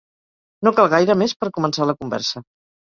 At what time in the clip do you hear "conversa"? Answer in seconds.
2.03-2.47